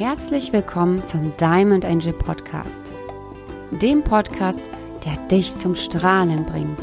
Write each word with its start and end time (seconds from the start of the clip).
Herzlich 0.00 0.50
willkommen 0.54 1.04
zum 1.04 1.36
Diamond 1.36 1.84
Angel 1.84 2.14
Podcast, 2.14 2.80
dem 3.70 4.02
Podcast, 4.02 4.58
der 5.04 5.14
dich 5.26 5.54
zum 5.54 5.74
Strahlen 5.74 6.46
bringt. 6.46 6.80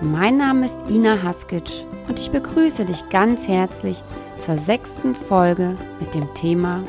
Mein 0.00 0.36
Name 0.36 0.66
ist 0.66 0.88
Ina 0.88 1.20
Haskic 1.24 1.84
und 2.06 2.16
ich 2.20 2.30
begrüße 2.30 2.84
dich 2.84 3.08
ganz 3.08 3.48
herzlich 3.48 4.04
zur 4.38 4.56
sechsten 4.56 5.16
Folge 5.16 5.76
mit 5.98 6.14
dem 6.14 6.32
Thema 6.32 6.84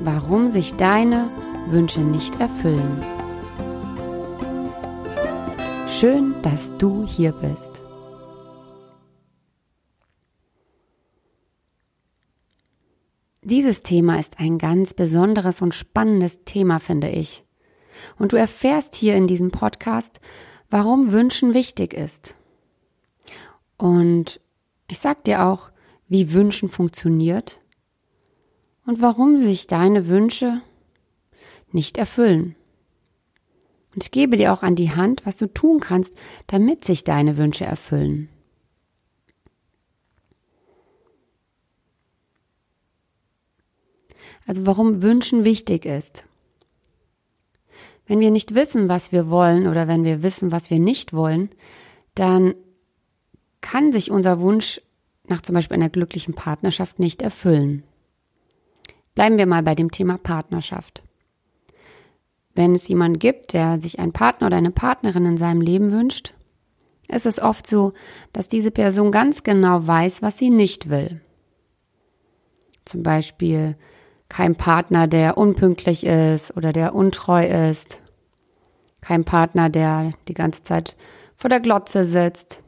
Warum 0.00 0.48
sich 0.48 0.74
deine 0.74 1.30
Wünsche 1.68 2.00
nicht 2.00 2.40
erfüllen. 2.40 3.00
Schön, 5.86 6.34
dass 6.42 6.76
du 6.78 7.04
hier 7.06 7.30
bist. 7.30 7.81
Dieses 13.52 13.82
Thema 13.82 14.18
ist 14.18 14.40
ein 14.40 14.56
ganz 14.56 14.94
besonderes 14.94 15.60
und 15.60 15.74
spannendes 15.74 16.42
Thema, 16.46 16.78
finde 16.78 17.10
ich. 17.10 17.44
Und 18.18 18.32
du 18.32 18.38
erfährst 18.38 18.94
hier 18.94 19.14
in 19.14 19.26
diesem 19.26 19.50
Podcast, 19.50 20.20
warum 20.70 21.12
Wünschen 21.12 21.52
wichtig 21.52 21.92
ist. 21.92 22.34
Und 23.76 24.40
ich 24.88 25.00
sag 25.00 25.24
dir 25.24 25.44
auch, 25.44 25.68
wie 26.08 26.32
Wünschen 26.32 26.70
funktioniert 26.70 27.60
und 28.86 29.02
warum 29.02 29.36
sich 29.36 29.66
deine 29.66 30.08
Wünsche 30.08 30.62
nicht 31.72 31.98
erfüllen. 31.98 32.56
Und 33.94 34.04
ich 34.04 34.12
gebe 34.12 34.38
dir 34.38 34.54
auch 34.54 34.62
an 34.62 34.76
die 34.76 34.92
Hand, 34.92 35.26
was 35.26 35.36
du 35.36 35.46
tun 35.46 35.78
kannst, 35.78 36.14
damit 36.46 36.86
sich 36.86 37.04
deine 37.04 37.36
Wünsche 37.36 37.66
erfüllen. 37.66 38.30
Also 44.46 44.66
warum 44.66 45.02
Wünschen 45.02 45.44
wichtig 45.44 45.84
ist. 45.84 46.24
Wenn 48.06 48.20
wir 48.20 48.30
nicht 48.30 48.54
wissen, 48.54 48.88
was 48.88 49.12
wir 49.12 49.30
wollen 49.30 49.66
oder 49.66 49.88
wenn 49.88 50.04
wir 50.04 50.22
wissen, 50.22 50.52
was 50.52 50.70
wir 50.70 50.78
nicht 50.78 51.12
wollen, 51.12 51.50
dann 52.14 52.54
kann 53.60 53.92
sich 53.92 54.10
unser 54.10 54.40
Wunsch 54.40 54.80
nach 55.28 55.40
zum 55.40 55.54
Beispiel 55.54 55.76
einer 55.76 55.88
glücklichen 55.88 56.34
Partnerschaft 56.34 56.98
nicht 56.98 57.22
erfüllen. 57.22 57.84
Bleiben 59.14 59.38
wir 59.38 59.46
mal 59.46 59.62
bei 59.62 59.74
dem 59.74 59.90
Thema 59.90 60.18
Partnerschaft. 60.18 61.02
Wenn 62.54 62.74
es 62.74 62.88
jemanden 62.88 63.18
gibt, 63.18 63.52
der 63.52 63.80
sich 63.80 63.98
einen 63.98 64.12
Partner 64.12 64.48
oder 64.48 64.56
eine 64.56 64.72
Partnerin 64.72 65.24
in 65.24 65.38
seinem 65.38 65.60
Leben 65.60 65.90
wünscht, 65.92 66.34
ist 67.08 67.26
es 67.26 67.40
oft 67.40 67.66
so, 67.66 67.92
dass 68.32 68.48
diese 68.48 68.70
Person 68.70 69.12
ganz 69.12 69.42
genau 69.42 69.86
weiß, 69.86 70.22
was 70.22 70.38
sie 70.38 70.50
nicht 70.50 70.90
will. 70.90 71.20
Zum 72.84 73.02
Beispiel 73.02 73.76
kein 74.32 74.56
Partner, 74.56 75.08
der 75.08 75.36
unpünktlich 75.36 76.06
ist 76.06 76.56
oder 76.56 76.72
der 76.72 76.94
untreu 76.94 77.44
ist. 77.70 78.00
Kein 79.02 79.24
Partner, 79.24 79.68
der 79.68 80.12
die 80.26 80.32
ganze 80.32 80.62
Zeit 80.62 80.96
vor 81.36 81.50
der 81.50 81.60
Glotze 81.60 82.06
sitzt. 82.06 82.62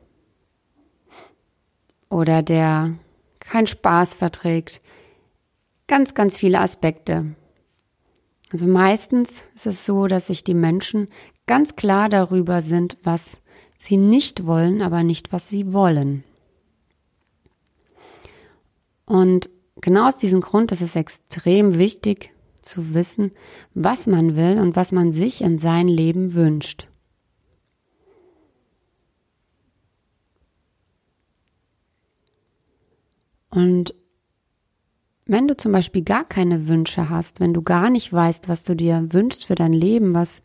Oder 2.10 2.42
der 2.42 2.92
keinen 3.40 3.66
Spaß 3.66 4.12
verträgt. 4.12 4.82
Ganz, 5.86 6.12
ganz 6.12 6.36
viele 6.36 6.60
Aspekte. 6.60 7.34
Also 8.52 8.66
meistens 8.66 9.42
ist 9.54 9.64
es 9.64 9.86
so, 9.86 10.06
dass 10.06 10.26
sich 10.26 10.44
die 10.44 10.52
Menschen 10.52 11.08
ganz 11.46 11.76
klar 11.76 12.10
darüber 12.10 12.60
sind, 12.60 12.98
was 13.04 13.40
sie 13.78 13.96
nicht 13.96 14.44
wollen, 14.44 14.82
aber 14.82 15.02
nicht, 15.02 15.32
was 15.32 15.48
sie 15.48 15.72
wollen. 15.72 16.24
Und 19.06 19.48
genau 19.80 20.08
aus 20.08 20.16
diesem 20.16 20.40
Grund 20.40 20.72
ist 20.72 20.82
es 20.82 20.96
extrem 20.96 21.78
wichtig 21.78 22.30
zu 22.62 22.94
wissen, 22.94 23.32
was 23.74 24.06
man 24.06 24.36
will 24.36 24.58
und 24.58 24.76
was 24.76 24.92
man 24.92 25.12
sich 25.12 25.42
in 25.42 25.58
sein 25.58 25.88
Leben 25.88 26.34
wünscht. 26.34 26.88
Und 33.50 33.94
wenn 35.26 35.46
du 35.48 35.56
zum 35.56 35.72
Beispiel 35.72 36.02
gar 36.02 36.24
keine 36.24 36.68
Wünsche 36.68 37.08
hast, 37.08 37.40
wenn 37.40 37.54
du 37.54 37.62
gar 37.62 37.88
nicht 37.88 38.12
weißt, 38.12 38.48
was 38.48 38.64
du 38.64 38.74
dir 38.74 39.12
wünschst 39.12 39.46
für 39.46 39.54
dein 39.54 39.72
Leben, 39.72 40.12
was, 40.12 40.42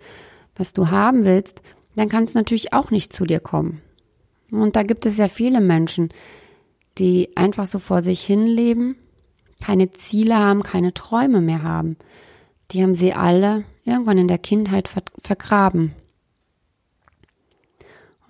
was 0.56 0.74
du 0.74 0.90
haben 0.90 1.26
willst, 1.26 1.62
dann 1.96 2.08
kann 2.08 2.24
es 2.24 2.34
natürlich 2.34 2.72
auch 2.72 2.92
nicht 2.92 3.12
zu 3.12 3.26
dir 3.26 3.40
kommen. 3.40 3.82
Und 4.52 4.76
da 4.76 4.84
gibt 4.84 5.06
es 5.06 5.18
ja 5.18 5.28
viele 5.28 5.60
Menschen, 5.60 6.10
die 6.98 7.36
einfach 7.36 7.66
so 7.66 7.80
vor 7.80 8.02
sich 8.02 8.22
hin 8.22 8.46
leben 8.46 8.96
keine 9.60 9.92
Ziele 9.94 10.38
haben, 10.38 10.64
keine 10.64 10.94
Träume 10.94 11.42
mehr 11.42 11.64
haben. 11.64 11.98
Die 12.72 12.82
haben 12.84 12.96
sie 12.96 13.14
alle 13.14 13.64
irgendwann 13.84 14.18
in 14.18 14.28
der 14.28 14.38
Kindheit 14.38 14.90
vergraben. 15.22 15.94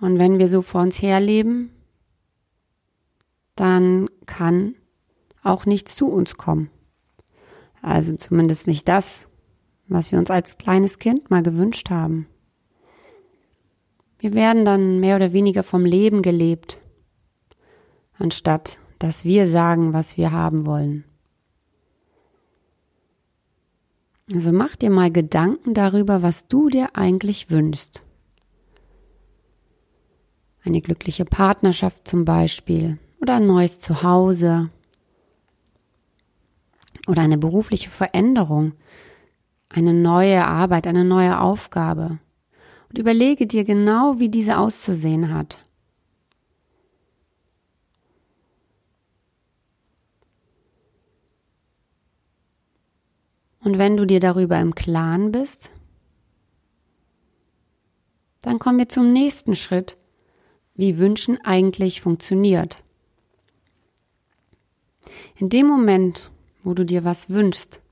Und 0.00 0.18
wenn 0.18 0.38
wir 0.38 0.48
so 0.48 0.62
vor 0.62 0.80
uns 0.80 1.02
herleben, 1.02 1.70
dann 3.54 4.08
kann 4.26 4.74
auch 5.42 5.66
nichts 5.66 5.94
zu 5.94 6.08
uns 6.08 6.36
kommen. 6.36 6.70
Also 7.82 8.16
zumindest 8.16 8.66
nicht 8.66 8.88
das, 8.88 9.26
was 9.88 10.12
wir 10.12 10.18
uns 10.18 10.30
als 10.30 10.58
kleines 10.58 10.98
Kind 10.98 11.30
mal 11.30 11.42
gewünscht 11.42 11.90
haben. 11.90 12.26
Wir 14.18 14.34
werden 14.34 14.64
dann 14.64 15.00
mehr 15.00 15.16
oder 15.16 15.32
weniger 15.32 15.62
vom 15.62 15.84
Leben 15.84 16.22
gelebt, 16.22 16.78
anstatt 18.18 18.78
dass 18.98 19.24
wir 19.24 19.48
sagen, 19.48 19.94
was 19.94 20.18
wir 20.18 20.30
haben 20.30 20.66
wollen. 20.66 21.04
Also 24.32 24.52
mach 24.52 24.76
dir 24.76 24.90
mal 24.90 25.10
Gedanken 25.10 25.74
darüber, 25.74 26.22
was 26.22 26.46
du 26.46 26.68
dir 26.68 26.90
eigentlich 26.94 27.50
wünschst. 27.50 28.02
Eine 30.62 30.80
glückliche 30.80 31.24
Partnerschaft 31.24 32.06
zum 32.06 32.24
Beispiel 32.24 32.98
oder 33.20 33.34
ein 33.34 33.46
neues 33.46 33.80
Zuhause 33.80 34.70
oder 37.08 37.22
eine 37.22 37.38
berufliche 37.38 37.90
Veränderung, 37.90 38.72
eine 39.68 39.92
neue 39.92 40.46
Arbeit, 40.46 40.86
eine 40.86 41.04
neue 41.04 41.40
Aufgabe. 41.40 42.18
Und 42.88 42.98
überlege 42.98 43.46
dir 43.46 43.64
genau, 43.64 44.18
wie 44.18 44.28
diese 44.28 44.58
auszusehen 44.58 45.32
hat. 45.32 45.64
Und 53.62 53.78
wenn 53.78 53.96
du 53.96 54.06
dir 54.06 54.20
darüber 54.20 54.58
im 54.58 54.74
Klaren 54.74 55.32
bist, 55.32 55.70
dann 58.40 58.58
kommen 58.58 58.78
wir 58.78 58.88
zum 58.88 59.12
nächsten 59.12 59.54
Schritt, 59.54 59.98
wie 60.74 60.98
Wünschen 60.98 61.38
eigentlich 61.44 62.00
funktioniert. 62.00 62.82
In 65.36 65.50
dem 65.50 65.66
Moment, 65.66 66.30
wo 66.62 66.72
du 66.72 66.84
dir 66.84 67.04
was 67.04 67.30
wünschst, 67.30 67.82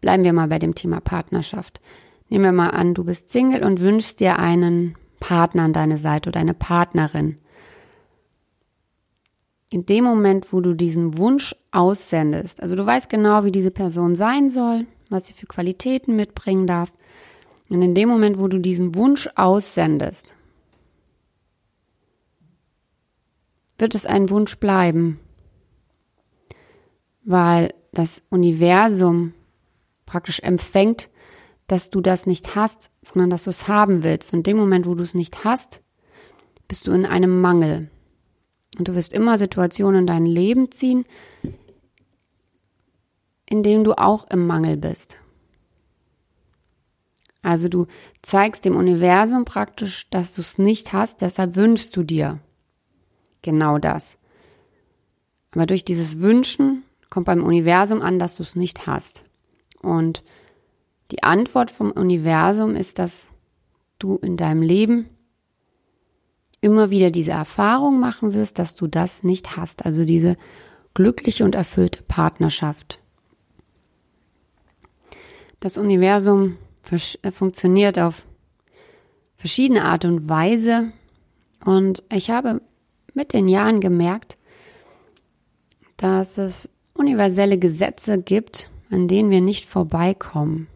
bleiben 0.00 0.24
wir 0.24 0.32
mal 0.32 0.48
bei 0.48 0.58
dem 0.58 0.74
Thema 0.74 1.00
Partnerschaft. 1.00 1.80
Nehmen 2.28 2.44
wir 2.44 2.52
mal 2.52 2.70
an, 2.70 2.94
du 2.94 3.04
bist 3.04 3.30
Single 3.30 3.64
und 3.64 3.80
wünschst 3.80 4.20
dir 4.20 4.38
einen 4.38 4.96
Partner 5.18 5.64
an 5.64 5.72
deine 5.72 5.98
Seite 5.98 6.30
oder 6.30 6.40
eine 6.40 6.54
Partnerin. 6.54 7.38
In 9.70 9.86
dem 9.86 10.04
Moment, 10.04 10.52
wo 10.52 10.60
du 10.60 10.74
diesen 10.74 11.16
Wunsch 11.16 11.54
aussendest, 11.70 12.62
also 12.62 12.74
du 12.74 12.84
weißt 12.84 13.08
genau, 13.08 13.44
wie 13.44 13.52
diese 13.52 13.70
Person 13.70 14.16
sein 14.16 14.48
soll, 14.48 14.86
was 15.10 15.26
sie 15.26 15.32
für 15.32 15.46
Qualitäten 15.46 16.16
mitbringen 16.16 16.66
darf. 16.66 16.92
Und 17.68 17.82
in 17.82 17.94
dem 17.94 18.08
Moment, 18.08 18.38
wo 18.38 18.48
du 18.48 18.58
diesen 18.58 18.94
Wunsch 18.94 19.28
aussendest, 19.34 20.34
wird 23.78 23.94
es 23.94 24.06
ein 24.06 24.30
Wunsch 24.30 24.56
bleiben, 24.56 25.20
weil 27.24 27.74
das 27.92 28.22
Universum 28.30 29.34
praktisch 30.06 30.40
empfängt, 30.40 31.08
dass 31.66 31.90
du 31.90 32.00
das 32.00 32.26
nicht 32.26 32.56
hast, 32.56 32.90
sondern 33.02 33.30
dass 33.30 33.44
du 33.44 33.50
es 33.50 33.68
haben 33.68 34.02
willst. 34.02 34.32
Und 34.32 34.40
in 34.40 34.42
dem 34.42 34.56
Moment, 34.56 34.86
wo 34.86 34.94
du 34.94 35.04
es 35.04 35.14
nicht 35.14 35.44
hast, 35.44 35.80
bist 36.66 36.86
du 36.86 36.92
in 36.92 37.06
einem 37.06 37.40
Mangel. 37.40 37.90
Und 38.78 38.88
du 38.88 38.94
wirst 38.94 39.12
immer 39.12 39.38
Situationen 39.38 40.00
in 40.00 40.06
dein 40.06 40.26
Leben 40.26 40.70
ziehen, 40.70 41.04
in 43.50 43.62
dem 43.62 43.84
du 43.84 43.92
auch 43.98 44.30
im 44.30 44.46
Mangel 44.46 44.78
bist. 44.78 45.18
Also 47.42 47.68
du 47.68 47.86
zeigst 48.22 48.64
dem 48.64 48.76
Universum 48.76 49.44
praktisch, 49.44 50.08
dass 50.10 50.32
du 50.32 50.40
es 50.40 50.56
nicht 50.56 50.94
hast, 50.94 51.20
deshalb 51.20 51.56
wünschst 51.56 51.94
du 51.96 52.02
dir 52.02 52.38
genau 53.42 53.78
das. 53.78 54.16
Aber 55.52 55.66
durch 55.66 55.84
dieses 55.84 56.20
Wünschen 56.20 56.84
kommt 57.10 57.26
beim 57.26 57.42
Universum 57.42 58.02
an, 58.02 58.18
dass 58.18 58.36
du 58.36 58.42
es 58.42 58.56
nicht 58.56 58.86
hast. 58.86 59.24
Und 59.82 60.22
die 61.10 61.22
Antwort 61.22 61.70
vom 61.70 61.90
Universum 61.90 62.76
ist, 62.76 62.98
dass 62.98 63.26
du 63.98 64.16
in 64.16 64.36
deinem 64.36 64.62
Leben 64.62 65.08
immer 66.60 66.90
wieder 66.90 67.10
diese 67.10 67.32
Erfahrung 67.32 67.98
machen 67.98 68.32
wirst, 68.32 68.58
dass 68.58 68.74
du 68.74 68.86
das 68.86 69.24
nicht 69.24 69.56
hast, 69.56 69.84
also 69.86 70.04
diese 70.04 70.36
glückliche 70.94 71.44
und 71.44 71.54
erfüllte 71.54 72.02
Partnerschaft. 72.02 73.00
Das 75.60 75.76
Universum 75.76 76.56
äh, 76.90 77.30
funktioniert 77.30 77.98
auf 77.98 78.26
verschiedene 79.36 79.84
Art 79.84 80.04
und 80.04 80.28
Weise 80.28 80.92
und 81.64 82.02
ich 82.10 82.30
habe 82.30 82.62
mit 83.14 83.32
den 83.32 83.48
Jahren 83.48 83.80
gemerkt, 83.80 84.38
dass 85.96 86.38
es 86.38 86.70
universelle 86.94 87.58
Gesetze 87.58 88.20
gibt, 88.20 88.70
an 88.90 89.06
denen 89.06 89.30
wir 89.30 89.40
nicht 89.40 89.66
vorbeikommen. 89.66 90.66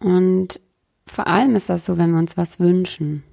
Und 0.00 0.60
vor 1.06 1.26
allem 1.26 1.54
ist 1.54 1.68
das 1.68 1.84
so, 1.84 1.98
wenn 1.98 2.12
wir 2.12 2.18
uns 2.18 2.36
was 2.36 2.60
wünschen. 2.60 3.24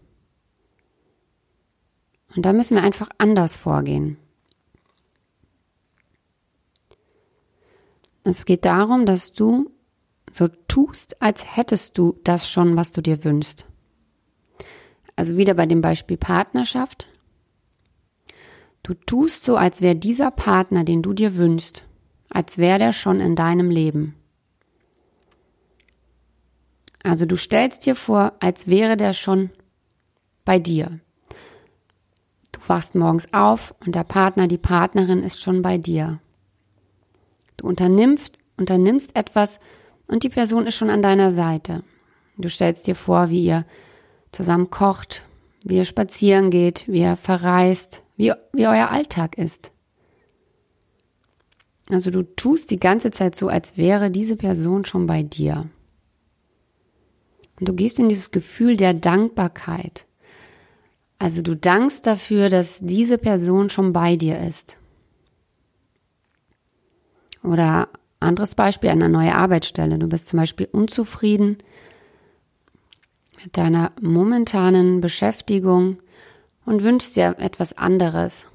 Und 2.36 2.46
da 2.46 2.54
müssen 2.54 2.76
wir 2.76 2.84
einfach 2.84 3.10
anders 3.18 3.56
vorgehen. 3.56 4.18
Es 8.24 8.46
geht 8.46 8.66
darum, 8.66 9.06
dass 9.06 9.32
du 9.32 9.72
so 10.30 10.48
tust, 10.68 11.22
als 11.22 11.58
hättest 11.58 11.98
du 11.98 12.20
das 12.24 12.50
schon, 12.50 12.76
was 12.76 12.92
du 12.92 13.02
dir 13.02 13.24
wünschst. 13.24 13.66
Also 15.16 15.38
wieder 15.38 15.56
bei 15.56 15.66
dem 15.66 15.82
Beispiel 15.82 16.18
Partnerschaft. 16.18 17.08
Du 18.84 18.94
tust 18.94 19.44
so, 19.44 19.58
als 19.58 19.82
wäre 19.82 19.96
dieser 19.96 20.32
Partner, 20.32 20.84
den 20.84 21.02
du 21.02 21.14
dir 21.14 21.36
wünschst, 21.36 21.86
als 22.30 22.58
wäre 22.58 22.80
der 22.80 22.94
schon 22.94 23.20
in 23.20 23.36
deinem 23.36 23.70
Leben. 23.70 24.16
Also 27.04 27.26
du 27.26 27.36
stellst 27.36 27.86
dir 27.86 27.96
vor, 27.96 28.34
als 28.40 28.68
wäre 28.68 28.96
der 28.96 29.14
schon 29.14 29.50
bei 30.46 30.60
dir. 30.60 31.00
Du 32.52 32.60
wachst 32.68 32.96
morgens 32.96 33.34
auf 33.34 33.76
und 33.86 33.96
der 33.96 34.04
Partner, 34.04 34.48
die 34.48 34.58
Partnerin 34.58 35.24
ist 35.24 35.42
schon 35.42 35.62
bei 35.62 35.78
dir. 35.78 36.20
Du 37.58 37.68
unternimmst, 37.68 38.40
unternimmst 38.58 39.16
etwas 39.16 39.60
und 40.08 40.24
die 40.24 40.30
Person 40.30 40.68
ist 40.68 40.76
schon 40.76 40.90
an 40.90 41.02
deiner 41.02 41.32
Seite. 41.32 41.84
Du 42.38 42.50
stellst 42.50 42.88
dir 42.88 42.96
vor, 42.96 43.30
wie 43.30 43.46
ihr 43.46 43.66
zusammen 44.32 44.70
kocht, 44.70 45.28
wie 45.64 45.78
ihr 45.78 45.86
spazieren 45.86 46.50
geht, 46.50 46.88
wie 46.88 47.02
ihr 47.02 47.18
verreist, 47.18 48.04
wie, 48.18 48.34
wie 48.54 48.68
euer 48.68 48.90
Alltag 48.90 49.38
ist. 49.38 49.72
Also 51.90 52.10
du 52.10 52.24
tust 52.24 52.72
die 52.72 52.80
ganze 52.80 53.12
Zeit 53.12 53.36
so, 53.36 53.48
als 53.48 53.78
wäre 53.78 54.12
diese 54.12 54.38
Person 54.38 54.86
schon 54.86 55.08
bei 55.08 55.24
dir. 55.24 55.70
Und 57.60 57.70
du 57.70 57.74
gehst 57.74 58.00
in 58.00 58.10
dieses 58.10 58.32
Gefühl 58.32 58.78
der 58.78 58.94
Dankbarkeit. 58.94 60.06
Also 61.20 61.42
du 61.42 61.56
dankst 61.56 62.08
dafür, 62.08 62.50
dass 62.50 62.80
diese 62.82 63.18
Person 63.18 63.70
schon 63.70 63.94
bei 63.94 64.16
dir 64.16 64.40
ist. 64.40 64.78
Oder 67.44 67.90
anderes 68.20 68.56
Beispiel, 68.56 68.90
eine 68.90 69.10
neue 69.10 69.36
Arbeitsstelle. 69.36 69.98
Du 69.98 70.08
bist 70.08 70.28
zum 70.28 70.40
Beispiel 70.40 70.68
unzufrieden 70.72 71.58
mit 73.44 73.58
deiner 73.58 73.92
momentanen 74.00 75.02
Beschäftigung 75.02 75.98
und 76.66 76.84
wünschst 76.84 77.16
dir 77.16 77.36
etwas 77.40 77.78
anderes. 77.78 78.46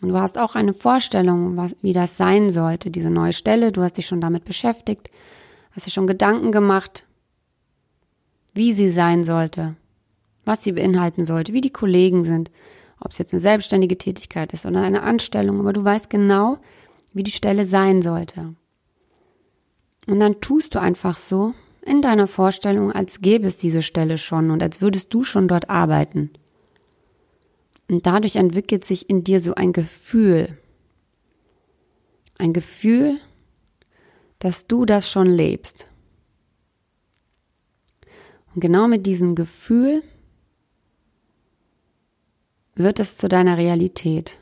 Und 0.00 0.10
du 0.10 0.18
hast 0.18 0.38
auch 0.38 0.54
eine 0.54 0.74
Vorstellung, 0.74 1.56
was, 1.56 1.76
wie 1.82 1.92
das 1.92 2.16
sein 2.16 2.50
sollte, 2.50 2.90
diese 2.90 3.10
neue 3.10 3.32
Stelle. 3.32 3.72
Du 3.72 3.82
hast 3.82 3.96
dich 3.96 4.06
schon 4.06 4.20
damit 4.20 4.44
beschäftigt, 4.44 5.10
hast 5.72 5.86
dir 5.86 5.90
schon 5.90 6.06
Gedanken 6.06 6.52
gemacht, 6.52 7.04
wie 8.54 8.72
sie 8.72 8.90
sein 8.90 9.24
sollte, 9.24 9.76
was 10.44 10.62
sie 10.64 10.72
beinhalten 10.72 11.24
sollte, 11.24 11.52
wie 11.52 11.60
die 11.60 11.72
Kollegen 11.72 12.24
sind, 12.24 12.50
ob 13.00 13.12
es 13.12 13.18
jetzt 13.18 13.32
eine 13.32 13.40
selbstständige 13.40 13.98
Tätigkeit 13.98 14.52
ist 14.52 14.66
oder 14.66 14.82
eine 14.82 15.02
Anstellung, 15.02 15.60
aber 15.60 15.72
du 15.72 15.84
weißt 15.84 16.08
genau, 16.10 16.58
wie 17.12 17.22
die 17.22 17.32
Stelle 17.32 17.64
sein 17.64 18.02
sollte. 18.02 18.54
Und 20.06 20.20
dann 20.20 20.40
tust 20.40 20.74
du 20.74 20.80
einfach 20.80 21.16
so 21.16 21.54
in 21.82 22.02
deiner 22.02 22.26
Vorstellung, 22.26 22.92
als 22.92 23.20
gäbe 23.20 23.46
es 23.46 23.56
diese 23.56 23.82
Stelle 23.82 24.18
schon 24.18 24.50
und 24.50 24.62
als 24.62 24.80
würdest 24.80 25.12
du 25.12 25.24
schon 25.24 25.48
dort 25.48 25.70
arbeiten. 25.70 26.30
Und 27.88 28.06
dadurch 28.06 28.36
entwickelt 28.36 28.84
sich 28.84 29.08
in 29.08 29.24
dir 29.24 29.40
so 29.40 29.54
ein 29.54 29.72
Gefühl. 29.72 30.58
Ein 32.36 32.52
Gefühl, 32.52 33.18
dass 34.38 34.66
du 34.66 34.84
das 34.84 35.10
schon 35.10 35.26
lebst. 35.26 35.88
Und 38.54 38.60
genau 38.60 38.88
mit 38.88 39.06
diesem 39.06 39.34
Gefühl 39.34 40.02
wird 42.74 43.00
es 43.00 43.16
zu 43.16 43.28
deiner 43.28 43.56
Realität. 43.56 44.38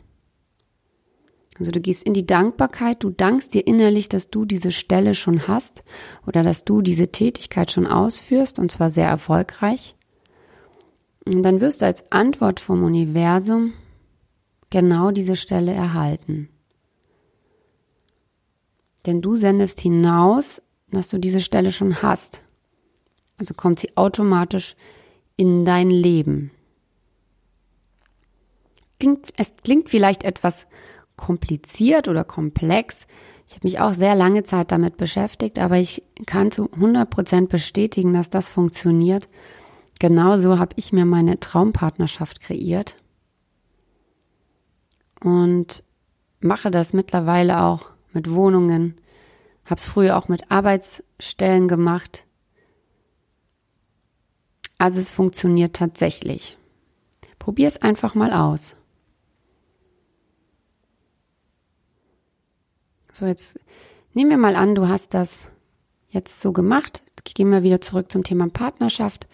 Also 1.58 1.70
du 1.70 1.80
gehst 1.80 2.02
in 2.02 2.12
die 2.12 2.26
Dankbarkeit, 2.26 3.02
du 3.02 3.10
dankst 3.10 3.54
dir 3.54 3.66
innerlich, 3.66 4.08
dass 4.08 4.28
du 4.28 4.44
diese 4.44 4.72
Stelle 4.72 5.14
schon 5.14 5.48
hast 5.48 5.84
oder 6.26 6.42
dass 6.42 6.64
du 6.64 6.82
diese 6.82 7.08
Tätigkeit 7.08 7.70
schon 7.70 7.86
ausführst 7.86 8.58
und 8.58 8.70
zwar 8.70 8.90
sehr 8.90 9.08
erfolgreich. 9.08 9.94
Und 11.24 11.42
dann 11.42 11.60
wirst 11.60 11.80
du 11.80 11.86
als 11.86 12.12
Antwort 12.12 12.60
vom 12.60 12.84
Universum 12.84 13.72
genau 14.70 15.10
diese 15.10 15.36
Stelle 15.36 15.72
erhalten. 15.72 16.48
Denn 19.06 19.22
du 19.22 19.36
sendest 19.36 19.80
hinaus, 19.80 20.60
dass 20.90 21.08
du 21.08 21.18
diese 21.18 21.40
Stelle 21.40 21.72
schon 21.72 22.02
hast. 22.02 22.42
Also 23.38 23.54
kommt 23.54 23.80
sie 23.80 23.96
automatisch 23.96 24.76
in 25.36 25.64
dein 25.64 25.90
Leben. 25.90 26.50
Klingt, 28.98 29.28
es 29.36 29.54
klingt 29.62 29.88
vielleicht 29.90 30.24
etwas 30.24 30.66
kompliziert 31.16 32.08
oder 32.08 32.24
komplex. 32.24 33.06
Ich 33.48 33.54
habe 33.54 33.66
mich 33.66 33.80
auch 33.80 33.94
sehr 33.94 34.14
lange 34.14 34.44
Zeit 34.44 34.72
damit 34.72 34.96
beschäftigt, 34.96 35.58
aber 35.58 35.76
ich 35.76 36.02
kann 36.26 36.50
zu 36.50 36.70
100 36.72 37.08
Prozent 37.08 37.48
bestätigen, 37.48 38.12
dass 38.12 38.30
das 38.30 38.50
funktioniert. 38.50 39.28
Genauso 39.98 40.58
habe 40.58 40.74
ich 40.76 40.92
mir 40.92 41.04
meine 41.04 41.40
Traumpartnerschaft 41.40 42.40
kreiert 42.40 42.96
und 45.20 45.82
mache 46.40 46.70
das 46.70 46.92
mittlerweile 46.92 47.62
auch 47.62 47.90
mit 48.12 48.30
Wohnungen, 48.30 48.96
habe 49.64 49.80
es 49.80 49.88
früher 49.88 50.16
auch 50.16 50.28
mit 50.28 50.50
Arbeitsstellen 50.50 51.68
gemacht. 51.68 52.24
Also 54.78 55.00
es 55.00 55.10
funktioniert 55.10 55.74
tatsächlich. 55.74 56.58
Probier 57.38 57.68
es 57.68 57.80
einfach 57.80 58.14
mal 58.14 58.32
aus. 58.32 58.76
So, 63.18 63.24
jetzt 63.24 63.58
nehmen 64.12 64.28
wir 64.28 64.36
mal 64.36 64.56
an, 64.56 64.74
du 64.74 64.88
hast 64.88 65.14
das 65.14 65.48
jetzt 66.10 66.38
so 66.38 66.52
gemacht. 66.52 67.02
Gehen 67.24 67.50
wir 67.50 67.62
wieder 67.62 67.80
zurück 67.80 68.12
zum 68.12 68.24
Thema 68.24 68.46
Partnerschaft. 68.50 69.26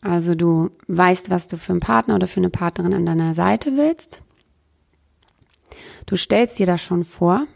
Also 0.00 0.36
du 0.36 0.70
weißt, 0.86 1.28
was 1.28 1.48
du 1.48 1.56
für 1.56 1.72
einen 1.72 1.80
Partner 1.80 2.14
oder 2.14 2.28
für 2.28 2.38
eine 2.38 2.50
Partnerin 2.50 2.94
an 2.94 3.04
deiner 3.04 3.34
Seite 3.34 3.76
willst. 3.76 4.22
Du 6.06 6.14
stellst 6.14 6.60
dir 6.60 6.66
das 6.66 6.82
schon 6.82 7.04
vor 7.04 7.48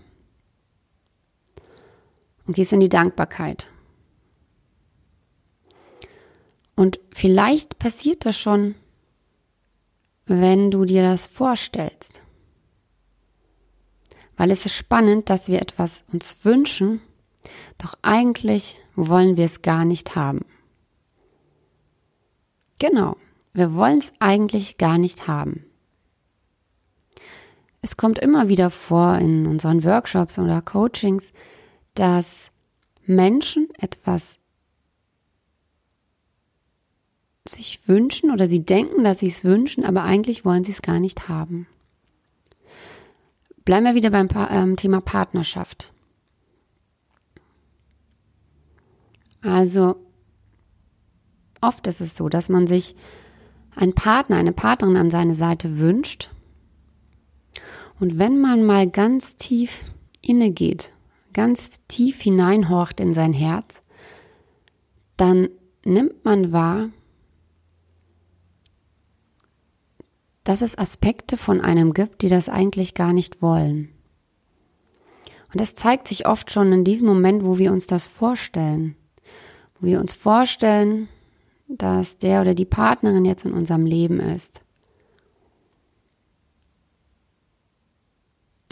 und 2.48 2.56
gehst 2.56 2.72
in 2.72 2.80
die 2.80 2.88
Dankbarkeit. 2.88 3.68
Und 6.74 6.98
vielleicht 7.12 7.78
passiert 7.78 8.26
das 8.26 8.36
schon, 8.36 8.74
wenn 10.26 10.72
du 10.72 10.84
dir 10.84 11.02
das 11.02 11.28
vorstellst. 11.28 12.22
Weil 14.38 14.52
es 14.52 14.64
ist 14.64 14.74
spannend, 14.74 15.28
dass 15.28 15.48
wir 15.48 15.60
etwas 15.60 16.04
uns 16.12 16.44
wünschen, 16.44 17.00
doch 17.76 17.98
eigentlich 18.02 18.78
wollen 18.94 19.36
wir 19.36 19.44
es 19.44 19.62
gar 19.62 19.84
nicht 19.84 20.14
haben. 20.14 20.46
Genau, 22.78 23.16
wir 23.52 23.74
wollen 23.74 23.98
es 23.98 24.12
eigentlich 24.20 24.78
gar 24.78 24.96
nicht 24.96 25.26
haben. 25.26 25.64
Es 27.82 27.96
kommt 27.96 28.20
immer 28.20 28.48
wieder 28.48 28.70
vor 28.70 29.18
in 29.18 29.46
unseren 29.46 29.82
Workshops 29.82 30.38
oder 30.38 30.62
Coachings, 30.62 31.32
dass 31.94 32.50
Menschen 33.06 33.68
etwas 33.78 34.38
sich 37.44 37.88
wünschen 37.88 38.30
oder 38.30 38.46
sie 38.46 38.64
denken, 38.64 39.02
dass 39.02 39.18
sie 39.18 39.28
es 39.28 39.42
wünschen, 39.42 39.84
aber 39.84 40.04
eigentlich 40.04 40.44
wollen 40.44 40.62
sie 40.62 40.72
es 40.72 40.82
gar 40.82 41.00
nicht 41.00 41.28
haben. 41.28 41.66
Bleiben 43.68 43.84
wir 43.84 43.94
wieder 43.94 44.08
beim 44.08 44.28
pa 44.28 44.48
ähm, 44.50 44.76
Thema 44.76 45.02
Partnerschaft. 45.02 45.92
Also 49.42 49.96
oft 51.60 51.86
ist 51.86 52.00
es 52.00 52.16
so, 52.16 52.30
dass 52.30 52.48
man 52.48 52.66
sich 52.66 52.96
einen 53.76 53.94
Partner, 53.94 54.36
eine 54.36 54.52
Partnerin 54.52 54.96
an 54.96 55.10
seine 55.10 55.34
Seite 55.34 55.78
wünscht. 55.78 56.30
Und 58.00 58.18
wenn 58.18 58.40
man 58.40 58.64
mal 58.64 58.88
ganz 58.88 59.36
tief 59.36 59.84
innegeht, 60.22 60.94
ganz 61.34 61.78
tief 61.88 62.22
hineinhorcht 62.22 63.00
in 63.00 63.12
sein 63.12 63.34
Herz, 63.34 63.82
dann 65.18 65.50
nimmt 65.84 66.24
man 66.24 66.52
wahr, 66.52 66.88
dass 70.48 70.62
es 70.62 70.78
Aspekte 70.78 71.36
von 71.36 71.60
einem 71.60 71.92
gibt, 71.92 72.22
die 72.22 72.28
das 72.30 72.48
eigentlich 72.48 72.94
gar 72.94 73.12
nicht 73.12 73.42
wollen. 73.42 73.90
Und 75.52 75.60
das 75.60 75.74
zeigt 75.74 76.08
sich 76.08 76.26
oft 76.26 76.50
schon 76.50 76.72
in 76.72 76.84
diesem 76.84 77.06
Moment, 77.06 77.44
wo 77.44 77.58
wir 77.58 77.70
uns 77.70 77.86
das 77.86 78.06
vorstellen. 78.06 78.96
Wo 79.78 79.86
wir 79.86 80.00
uns 80.00 80.14
vorstellen, 80.14 81.10
dass 81.68 82.16
der 82.16 82.40
oder 82.40 82.54
die 82.54 82.64
Partnerin 82.64 83.26
jetzt 83.26 83.44
in 83.44 83.52
unserem 83.52 83.84
Leben 83.84 84.20
ist. 84.20 84.62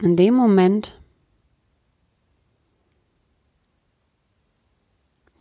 In 0.00 0.16
dem 0.16 0.32
Moment, 0.32 0.98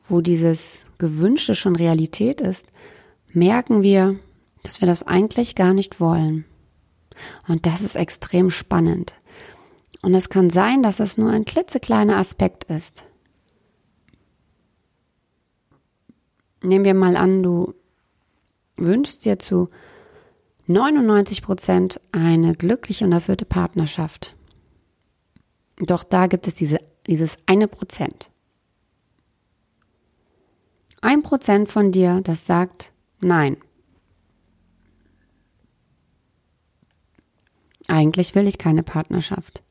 wo 0.10 0.20
dieses 0.20 0.86
Gewünschte 0.98 1.56
schon 1.56 1.77
Realität 1.77 2.42
ist, 2.42 2.68
merken 3.32 3.84
wir, 3.84 4.20
dass 4.65 4.81
wir 4.81 4.88
das 4.88 5.03
eigentlich 5.03 5.55
gar 5.55 5.74
nicht 5.74 6.00
wollen. 6.00 6.45
Und 7.48 7.65
das 7.65 7.81
ist 7.81 7.95
extrem 7.95 8.50
spannend. 8.50 9.13
Und 10.01 10.13
es 10.13 10.29
kann 10.29 10.50
sein, 10.50 10.84
dass 10.84 11.00
es 11.00 11.17
nur 11.17 11.31
ein 11.31 11.45
klitzekleiner 11.45 12.17
Aspekt 12.17 12.65
ist. 12.65 13.05
Nehmen 16.62 16.86
wir 16.86 16.93
mal 16.93 17.15
an, 17.15 17.43
du 17.43 17.74
wünschst 18.77 19.25
dir 19.25 19.39
zu 19.39 19.69
99 20.67 21.41
Prozent 21.41 22.01
eine 22.12 22.55
glückliche 22.55 23.05
und 23.05 23.12
erfüllte 23.12 23.45
Partnerschaft. 23.45 24.36
Doch 25.77 26.03
da 26.03 26.27
gibt 26.27 26.48
es 26.48 26.55
diese, 26.55 26.79
dieses 27.07 27.38
eine 27.45 27.67
Prozent. 27.67 28.29
Ein 31.01 31.22
Prozent 31.22 31.69
von 31.69 31.91
dir, 31.91 32.22
das 32.24 32.48
sagt 32.48 32.91
Nein. 33.22 33.57
Eigentlich 37.88 38.36
will 38.36 38.48
ich 38.48 38.58
keine 38.58 38.84
Partnerschaft. 38.84 39.62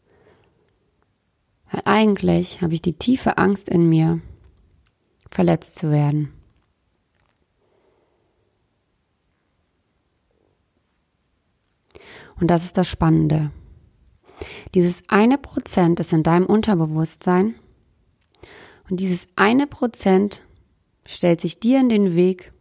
Weil 1.71 1.83
eigentlich 1.85 2.63
habe 2.63 2.75
ich 2.75 2.83
die 2.83 2.93
tiefe 2.93 3.39
Angst 3.39 3.69
in 3.69 3.89
mir, 3.89 4.21
verletzt 5.31 5.77
zu 5.77 5.91
werden. 5.91 6.33
Und 12.41 12.49
das 12.51 12.65
ist 12.65 12.77
das 12.77 12.89
Spannende. 12.89 13.51
Dieses 14.75 15.09
eine 15.09 15.39
Prozent 15.39 16.01
ist 16.01 16.13
in 16.13 16.23
deinem 16.23 16.47
Unterbewusstsein 16.47 17.55
und 18.91 19.01
dieses 19.01 19.29
eine 19.37 19.67
Prozent 19.67 20.45
stellt 21.07 21.41
sich 21.41 21.61
dir 21.61 21.81
in 21.81 21.89
den 21.89 22.15
Weg 22.17 22.53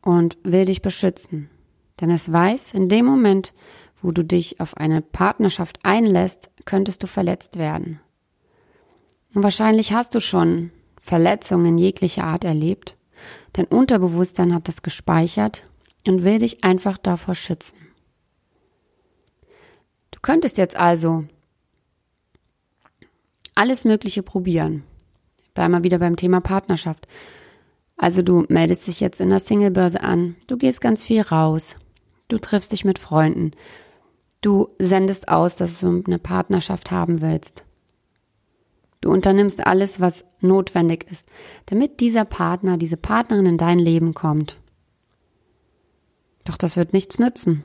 und 0.00 0.38
will 0.42 0.64
dich 0.64 0.82
beschützen. 0.82 1.50
Denn 2.02 2.10
es 2.10 2.30
weiß, 2.30 2.74
in 2.74 2.88
dem 2.88 3.06
Moment, 3.06 3.54
wo 4.02 4.10
du 4.10 4.24
dich 4.24 4.58
auf 4.60 4.76
eine 4.76 5.00
Partnerschaft 5.00 5.78
einlässt, 5.84 6.50
könntest 6.64 7.02
du 7.04 7.06
verletzt 7.06 7.58
werden. 7.58 8.00
Und 9.32 9.44
wahrscheinlich 9.44 9.92
hast 9.92 10.16
du 10.16 10.20
schon 10.20 10.72
Verletzungen 11.00 11.78
jeglicher 11.78 12.24
Art 12.24 12.44
erlebt. 12.44 12.96
Dein 13.52 13.66
Unterbewusstsein 13.66 14.52
hat 14.52 14.66
das 14.66 14.82
gespeichert 14.82 15.64
und 16.06 16.24
will 16.24 16.40
dich 16.40 16.64
einfach 16.64 16.98
davor 16.98 17.36
schützen. 17.36 17.78
Du 20.10 20.18
könntest 20.20 20.58
jetzt 20.58 20.76
also 20.76 21.24
alles 23.54 23.84
Mögliche 23.84 24.24
probieren. 24.24 24.82
Bleiben 25.54 25.72
wir 25.72 25.84
wieder 25.84 25.98
beim 25.98 26.16
Thema 26.16 26.40
Partnerschaft. 26.40 27.06
Also 27.96 28.22
du 28.22 28.44
meldest 28.48 28.88
dich 28.88 28.98
jetzt 28.98 29.20
in 29.20 29.30
der 29.30 29.38
Singlebörse 29.38 30.02
an, 30.02 30.34
du 30.48 30.56
gehst 30.56 30.80
ganz 30.80 31.04
viel 31.04 31.20
raus, 31.20 31.76
du 32.32 32.38
triffst 32.38 32.72
dich 32.72 32.84
mit 32.84 32.98
Freunden, 32.98 33.52
du 34.40 34.68
sendest 34.78 35.28
aus, 35.28 35.56
dass 35.56 35.80
du 35.80 36.02
eine 36.06 36.18
Partnerschaft 36.18 36.90
haben 36.90 37.20
willst. 37.20 37.64
Du 39.02 39.10
unternimmst 39.10 39.66
alles, 39.66 40.00
was 40.00 40.24
notwendig 40.40 41.10
ist, 41.10 41.28
damit 41.66 42.00
dieser 42.00 42.24
Partner, 42.24 42.78
diese 42.78 42.96
Partnerin 42.96 43.46
in 43.46 43.58
dein 43.58 43.78
Leben 43.78 44.14
kommt. 44.14 44.58
Doch 46.44 46.56
das 46.56 46.76
wird 46.76 46.92
nichts 46.92 47.18
nützen. 47.18 47.64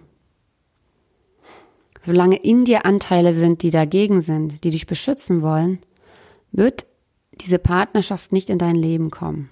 Solange 2.01 2.37
in 2.37 2.65
dir 2.65 2.85
Anteile 2.85 3.33
sind, 3.33 3.63
die 3.63 3.69
dagegen 3.69 4.21
sind, 4.21 4.63
die 4.63 4.71
dich 4.71 4.85
beschützen 4.85 5.41
wollen, 5.41 5.79
wird 6.51 6.85
diese 7.33 7.59
Partnerschaft 7.59 8.31
nicht 8.31 8.49
in 8.49 8.57
dein 8.57 8.75
Leben 8.75 9.11
kommen. 9.11 9.49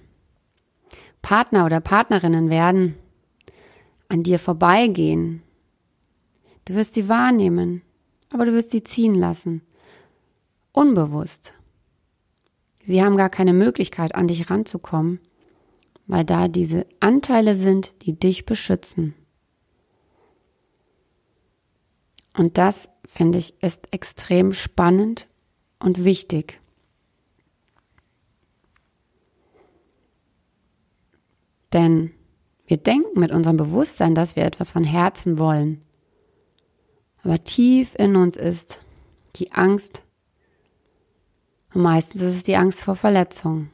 Partner 1.22 1.64
oder 1.64 1.80
Partnerinnen 1.80 2.50
werden 2.50 2.96
an 4.08 4.22
dir 4.22 4.38
vorbeigehen. 4.38 5.42
Du 6.64 6.74
wirst 6.74 6.94
sie 6.94 7.08
wahrnehmen, 7.08 7.82
aber 8.30 8.44
du 8.44 8.52
wirst 8.52 8.70
sie 8.70 8.82
ziehen 8.82 9.14
lassen. 9.14 9.62
Unbewusst. 10.72 11.54
Sie 12.80 13.02
haben 13.02 13.16
gar 13.16 13.30
keine 13.30 13.52
Möglichkeit, 13.52 14.14
an 14.14 14.28
dich 14.28 14.50
ranzukommen, 14.50 15.20
weil 16.06 16.24
da 16.24 16.48
diese 16.48 16.86
Anteile 17.00 17.54
sind, 17.54 17.94
die 18.02 18.18
dich 18.18 18.46
beschützen. 18.46 19.14
Und 22.36 22.58
das, 22.58 22.88
finde 23.06 23.38
ich, 23.38 23.60
ist 23.62 23.88
extrem 23.92 24.52
spannend 24.52 25.26
und 25.78 26.04
wichtig. 26.04 26.60
Denn 31.72 32.12
wir 32.66 32.76
denken 32.76 33.20
mit 33.20 33.30
unserem 33.30 33.56
Bewusstsein, 33.56 34.14
dass 34.14 34.36
wir 34.36 34.44
etwas 34.44 34.72
von 34.72 34.84
Herzen 34.84 35.38
wollen. 35.38 35.82
Aber 37.22 37.42
tief 37.42 37.94
in 37.96 38.16
uns 38.16 38.36
ist 38.36 38.84
die 39.36 39.52
Angst, 39.52 40.02
und 41.74 41.82
meistens 41.82 42.22
ist 42.22 42.36
es 42.36 42.42
die 42.42 42.56
Angst 42.56 42.84
vor 42.84 42.96
Verletzung. 42.96 43.70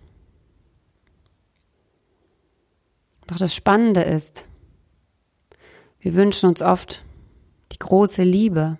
Doch 3.29 3.37
das 3.37 3.55
Spannende 3.55 4.03
ist, 4.03 4.49
wir 6.01 6.15
wünschen 6.15 6.49
uns 6.49 6.63
oft 6.63 7.05
die 7.71 7.79
große 7.79 8.25
Liebe 8.25 8.79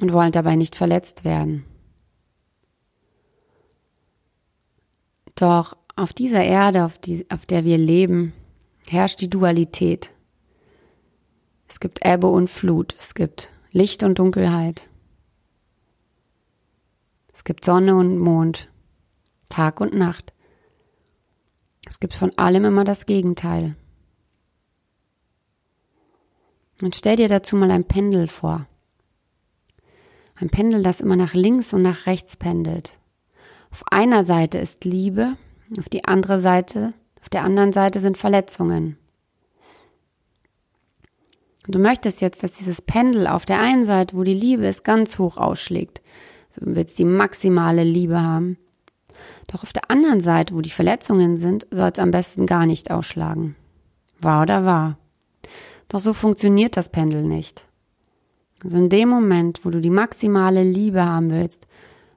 und 0.00 0.12
wollen 0.12 0.32
dabei 0.32 0.56
nicht 0.56 0.74
verletzt 0.74 1.24
werden. 1.24 1.64
Doch 5.34 5.76
auf 5.96 6.12
dieser 6.12 6.44
Erde, 6.44 6.84
auf, 6.84 6.98
die, 6.98 7.26
auf 7.30 7.46
der 7.46 7.64
wir 7.64 7.78
leben, 7.78 8.34
herrscht 8.86 9.20
die 9.20 9.30
Dualität. 9.30 10.12
Es 11.68 11.80
gibt 11.80 12.06
Ebbe 12.06 12.28
und 12.28 12.48
Flut, 12.48 12.94
es 12.98 13.14
gibt 13.14 13.50
Licht 13.72 14.04
und 14.04 14.18
Dunkelheit. 14.18 14.88
Es 17.32 17.44
gibt 17.44 17.64
Sonne 17.64 17.96
und 17.96 18.18
Mond, 18.18 18.70
Tag 19.48 19.80
und 19.80 19.94
Nacht. 19.94 20.32
Es 21.88 22.00
gibt 22.00 22.14
von 22.14 22.36
allem 22.38 22.64
immer 22.64 22.84
das 22.84 23.06
Gegenteil. 23.06 23.76
Und 26.82 26.94
stell 26.94 27.16
dir 27.16 27.28
dazu 27.28 27.56
mal 27.56 27.70
ein 27.70 27.84
Pendel 27.84 28.28
vor. 28.28 28.66
Ein 30.34 30.50
Pendel, 30.50 30.82
das 30.82 31.00
immer 31.00 31.16
nach 31.16 31.32
links 31.32 31.72
und 31.72 31.82
nach 31.82 32.06
rechts 32.06 32.36
pendelt. 32.36 32.92
Auf 33.70 33.84
einer 33.90 34.24
Seite 34.24 34.58
ist 34.58 34.84
Liebe, 34.84 35.36
auf 35.78 35.88
die 35.88 36.04
andere 36.04 36.40
Seite, 36.40 36.94
auf 37.20 37.28
der 37.28 37.44
anderen 37.44 37.72
Seite 37.72 38.00
sind 38.00 38.18
Verletzungen. 38.18 38.96
Du 41.68 41.78
möchtest 41.80 42.20
jetzt, 42.20 42.42
dass 42.42 42.52
dieses 42.52 42.80
Pendel 42.80 43.26
auf 43.26 43.44
der 43.44 43.60
einen 43.60 43.84
Seite, 43.84 44.16
wo 44.16 44.22
die 44.22 44.34
Liebe 44.34 44.66
ist, 44.66 44.84
ganz 44.84 45.18
hoch 45.18 45.36
ausschlägt. 45.36 46.00
Also 46.50 46.66
du 46.66 46.76
willst 46.76 46.98
die 46.98 47.04
maximale 47.04 47.82
Liebe 47.82 48.22
haben. 48.22 48.56
Doch 49.48 49.62
auf 49.62 49.72
der 49.72 49.90
anderen 49.90 50.20
Seite, 50.20 50.54
wo 50.54 50.60
die 50.60 50.70
Verletzungen 50.70 51.36
sind, 51.36 51.66
soll 51.70 51.90
es 51.92 51.98
am 51.98 52.10
besten 52.10 52.46
gar 52.46 52.66
nicht 52.66 52.90
ausschlagen. 52.90 53.56
Wahr 54.20 54.42
oder 54.42 54.64
wahr? 54.64 54.98
Doch 55.88 56.00
so 56.00 56.12
funktioniert 56.12 56.76
das 56.76 56.88
Pendel 56.88 57.22
nicht. 57.22 57.64
Also 58.62 58.78
in 58.78 58.88
dem 58.88 59.08
Moment, 59.08 59.64
wo 59.64 59.70
du 59.70 59.80
die 59.80 59.90
maximale 59.90 60.62
Liebe 60.62 61.04
haben 61.04 61.30
willst, 61.30 61.66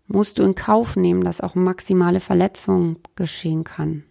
musst 0.10 0.40
du 0.40 0.44
in 0.44 0.56
Kauf 0.56 0.96
nehmen, 0.96 1.24
dass 1.24 1.40
auch 1.40 1.56
maximale 1.56 2.20
Verletzung 2.20 2.98
geschehen 3.16 3.64
kann. 3.64 4.04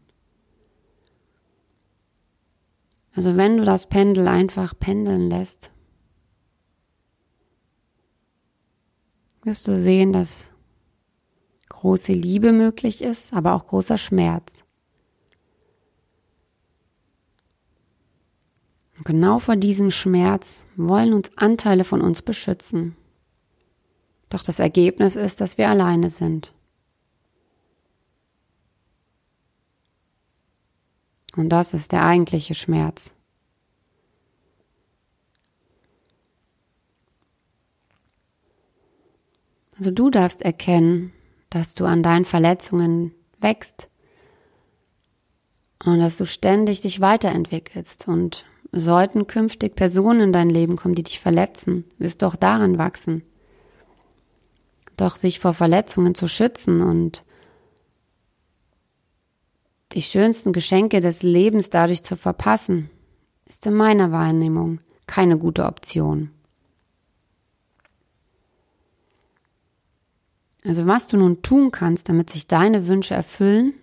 Also 3.15 3.37
wenn 3.37 3.57
du 3.57 3.65
das 3.65 3.89
Pendel 3.89 4.29
einfach 4.29 4.79
pendeln 4.79 5.29
lässt, 5.29 5.73
wirst 9.43 9.67
du 9.67 9.77
sehen, 9.77 10.13
dass 10.13 10.53
große 11.69 12.13
Liebe 12.13 12.53
möglich 12.53 13.03
ist, 13.03 13.33
aber 13.33 13.55
auch 13.55 13.67
großer 13.67 13.99
Schmerz. 13.99 14.63
Und 18.97 19.05
genau 19.05 19.41
vor 19.41 19.57
diesem 19.57 19.91
Schmerz 19.91 20.65
wollen 20.77 21.13
uns 21.13 21.37
Anteile 21.37 21.83
von 21.83 22.03
uns 22.03 22.23
beschützen. 22.23 22.97
Doch 24.29 24.43
das 24.43 24.59
Ergebnis 24.59 25.17
ist, 25.17 25.41
dass 25.41 25.59
wir 25.59 25.69
alleine 25.69 26.11
sind. 26.11 26.55
Und 31.37 31.51
das 31.51 31.73
ist 31.73 31.93
der 31.93 32.05
eigentliche 32.05 32.55
Schmerz. 32.55 33.15
Also 39.79 39.93
du 39.93 40.11
darfst 40.11 40.43
erkennen, 40.43 41.13
dass 41.51 41.75
du 41.75 41.85
an 41.85 42.03
deinen 42.03 42.25
Verletzungen 42.25 43.15
wächst 43.39 43.89
und 45.85 46.01
dass 46.01 46.17
du 46.17 46.27
ständig 46.27 46.81
dich 46.81 47.01
weiterentwickelst 47.01 48.09
und 48.09 48.45
sollten 48.73 49.29
künftig 49.29 49.77
Personen 49.77 50.21
in 50.21 50.33
dein 50.33 50.51
Leben 50.51 50.75
kommen, 50.75 50.97
die 50.97 51.05
dich 51.05 51.21
verletzen, 51.21 51.85
wirst 51.99 52.23
du 52.23 52.27
auch 52.27 52.37
daran 52.37 52.79
wachsen. 52.79 53.23
Doch 54.99 55.15
sich 55.15 55.39
vor 55.39 55.55
Verletzungen 55.55 56.15
zu 56.15 56.27
schützen 56.27 56.83
und 56.83 57.23
die 59.93 60.03
schönsten 60.03 60.53
Geschenke 60.53 61.01
des 61.01 61.23
Lebens 61.23 61.71
dadurch 61.71 62.03
zu 62.03 62.17
verpassen, 62.17 62.91
ist 63.47 63.65
in 63.65 63.75
meiner 63.75 64.13
Wahrnehmung 64.13 64.81
keine 65.07 65.39
gute 65.39 65.65
Option. 65.65 66.33
Also 70.65 70.87
was 70.87 71.07
du 71.07 71.17
nun 71.17 71.43
tun 71.43 71.71
kannst, 71.71 72.09
damit 72.09 72.31
sich 72.31 72.49
deine 72.49 72.89
Wünsche 72.89 73.15
erfüllen, 73.15 73.75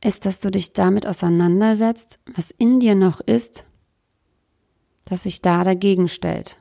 ist, 0.00 0.24
dass 0.24 0.38
du 0.38 0.52
dich 0.52 0.72
damit 0.72 1.04
auseinandersetzt, 1.04 2.20
was 2.32 2.52
in 2.52 2.78
dir 2.78 2.94
noch 2.94 3.20
ist, 3.20 3.64
das 5.04 5.24
sich 5.24 5.42
da 5.42 5.64
dagegen 5.64 6.06
stellt. 6.06 6.59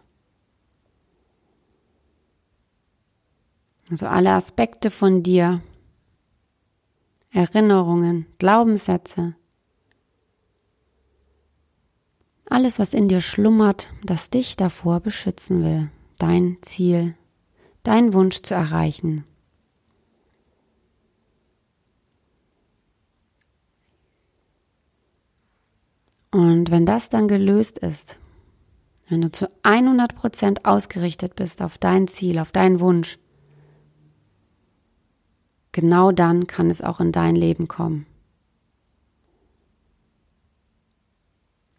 Also 3.89 4.05
alle 4.05 4.31
Aspekte 4.31 4.91
von 4.91 5.23
dir, 5.23 5.61
Erinnerungen, 7.31 8.27
Glaubenssätze, 8.37 9.35
alles, 12.49 12.79
was 12.79 12.93
in 12.93 13.07
dir 13.07 13.21
schlummert, 13.21 13.91
das 14.03 14.29
dich 14.29 14.57
davor 14.57 14.99
beschützen 14.99 15.63
will, 15.63 15.89
dein 16.17 16.57
Ziel, 16.61 17.15
dein 17.83 18.13
Wunsch 18.13 18.41
zu 18.41 18.55
erreichen. 18.55 19.23
Und 26.31 26.69
wenn 26.69 26.85
das 26.85 27.09
dann 27.09 27.27
gelöst 27.27 27.79
ist, 27.79 28.19
wenn 29.07 29.21
du 29.21 29.31
zu 29.31 29.49
100 29.63 30.15
Prozent 30.15 30.65
ausgerichtet 30.65 31.35
bist 31.35 31.61
auf 31.63 31.79
dein 31.79 32.07
Ziel, 32.07 32.37
auf 32.37 32.51
deinen 32.51 32.79
Wunsch, 32.79 33.17
genau 35.71 36.11
dann 36.11 36.47
kann 36.47 36.69
es 36.69 36.81
auch 36.81 36.99
in 36.99 37.11
dein 37.11 37.35
Leben 37.35 37.67
kommen. 37.67 38.05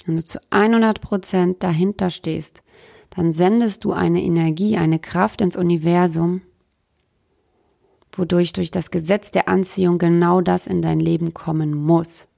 Wenn 0.05 0.17
du 0.17 0.25
zu 0.25 0.41
100 0.51 1.01
Prozent 1.01 1.63
dahinter 1.63 2.11
stehst, 2.11 2.63
dann 3.11 3.33
sendest 3.33 3.85
du 3.85 3.93
eine 3.93 4.23
Energie, 4.23 4.77
eine 4.77 4.99
Kraft 4.99 5.41
ins 5.41 5.57
Universum, 5.57 6.43
wodurch 8.13 8.53
durch 8.53 8.71
das 8.71 8.91
Gesetz 8.91 9.31
der 9.31 9.49
Anziehung 9.49 9.99
genau 9.99 10.41
das 10.41 10.67
in 10.67 10.83
dein 10.83 11.01
Leben 11.01 11.35
kommen 11.35 11.75
muss. 11.75 12.30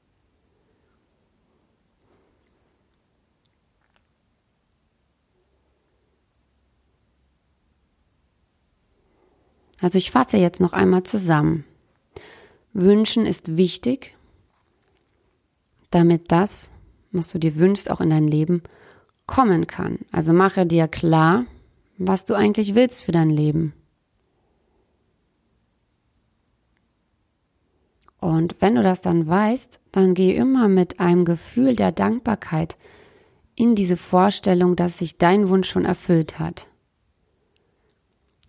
Also 9.83 9.99
ich 9.99 10.13
fasse 10.13 10.37
jetzt 10.37 10.61
noch 10.61 10.73
einmal 10.73 11.03
zusammen. 11.03 11.65
Wünschen 12.73 13.27
ist 13.27 13.57
wichtig, 13.57 14.17
damit 15.91 16.31
das, 16.31 16.71
was 17.11 17.29
du 17.29 17.39
dir 17.39 17.57
wünschst, 17.57 17.91
auch 17.91 18.01
in 18.01 18.11
dein 18.11 18.29
Leben 18.29 18.63
kommen 19.27 19.67
kann. 19.67 19.99
Also 20.13 20.33
mache 20.33 20.67
dir 20.67 20.87
klar, 20.87 21.45
was 21.99 22.25
du 22.25 22.35
eigentlich 22.35 22.77
willst 22.77 23.05
für 23.05 23.13
dein 23.13 23.29
Leben. 23.29 23.75
Und 28.21 28.55
wenn 28.61 28.77
du 28.77 28.85
das 28.85 29.01
dann 29.01 29.27
weißt, 29.27 29.81
dann 29.91 30.15
geh 30.15 30.33
immer 30.37 30.69
mit 30.69 31.01
einem 31.01 31.25
Gefühl 31.25 31.75
der 31.75 31.91
Dankbarkeit 31.91 32.77
in 33.57 33.75
diese 33.75 33.97
Vorstellung, 33.97 34.77
dass 34.77 34.99
sich 34.99 35.19
dein 35.19 35.49
Wunsch 35.49 35.69
schon 35.69 35.85
erfüllt 35.85 36.39
hat. 36.39 36.69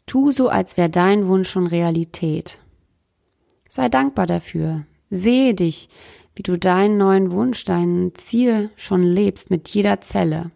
Tu 0.06 0.32
so, 0.32 0.50
als 0.50 0.78
wäre 0.78 0.90
dein 0.90 1.28
Wunsch 1.28 1.50
schon 1.50 1.68
Realität. 1.68 2.60
Sei 3.70 3.90
dankbar 3.90 4.28
dafür. 4.28 4.86
Sehe 5.10 5.54
dich, 5.54 5.90
wie 6.36 6.44
du 6.44 6.58
deinen 6.58 6.98
neuen 6.98 7.32
Wunsch, 7.32 7.64
dein 7.66 8.12
Ziel 8.16 8.70
schon 8.76 9.04
lebst 9.04 9.50
mit 9.50 9.70
jeder 9.70 10.02
Zelle. 10.02 10.52